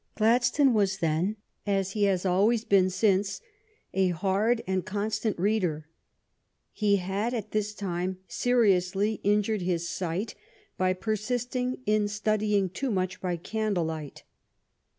Gladstone 0.15 0.73
was 0.73 0.97
then, 0.97 1.35
as 1.67 1.91
he 1.91 2.05
has 2.05 2.25
always 2.25 2.65
been 2.65 2.89
since, 2.89 3.39
a 3.93 4.07
hard 4.07 4.63
and 4.65 4.83
constant 4.83 5.37
reader. 5.37 5.89
He 6.73 6.95
had 6.95 7.35
at 7.35 7.51
this 7.51 7.75
time 7.75 8.17
seriously 8.27 9.21
injured 9.23 9.61
his 9.61 9.87
sight 9.87 10.33
by 10.75 10.93
persisting 10.93 11.83
in 11.85 12.07
studying 12.07 12.67
too 12.67 12.89
much 12.89 13.21
by 13.21 13.37
candle 13.37 13.85
light. 13.85 14.23